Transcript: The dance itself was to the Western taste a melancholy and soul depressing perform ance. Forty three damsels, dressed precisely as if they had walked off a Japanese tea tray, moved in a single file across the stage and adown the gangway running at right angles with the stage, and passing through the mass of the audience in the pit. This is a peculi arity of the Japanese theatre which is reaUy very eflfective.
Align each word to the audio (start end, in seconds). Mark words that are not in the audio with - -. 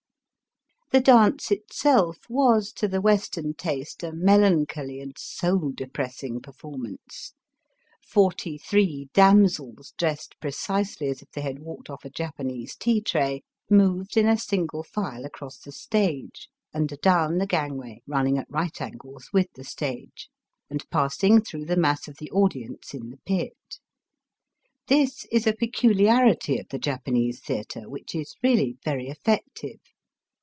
The 0.93 0.99
dance 0.99 1.51
itself 1.51 2.17
was 2.27 2.73
to 2.73 2.85
the 2.85 2.99
Western 2.99 3.53
taste 3.53 4.03
a 4.03 4.11
melancholy 4.11 4.99
and 4.99 5.17
soul 5.17 5.71
depressing 5.73 6.41
perform 6.41 6.83
ance. 6.85 7.33
Forty 8.05 8.57
three 8.57 9.07
damsels, 9.13 9.93
dressed 9.97 10.35
precisely 10.41 11.07
as 11.07 11.21
if 11.21 11.31
they 11.31 11.39
had 11.39 11.59
walked 11.59 11.89
off 11.89 12.03
a 12.03 12.09
Japanese 12.09 12.75
tea 12.75 12.99
tray, 12.99 13.41
moved 13.69 14.17
in 14.17 14.27
a 14.27 14.37
single 14.37 14.83
file 14.83 15.23
across 15.23 15.59
the 15.59 15.71
stage 15.71 16.49
and 16.73 16.91
adown 16.91 17.37
the 17.37 17.47
gangway 17.47 18.01
running 18.05 18.37
at 18.37 18.51
right 18.51 18.81
angles 18.81 19.29
with 19.31 19.47
the 19.53 19.63
stage, 19.63 20.27
and 20.69 20.83
passing 20.89 21.39
through 21.39 21.63
the 21.67 21.77
mass 21.77 22.09
of 22.09 22.17
the 22.17 22.29
audience 22.31 22.93
in 22.93 23.11
the 23.11 23.21
pit. 23.25 23.79
This 24.87 25.23
is 25.31 25.47
a 25.47 25.53
peculi 25.53 26.07
arity 26.09 26.59
of 26.59 26.67
the 26.67 26.79
Japanese 26.79 27.39
theatre 27.39 27.89
which 27.89 28.13
is 28.13 28.35
reaUy 28.43 28.75
very 28.83 29.07
eflfective. 29.07 29.79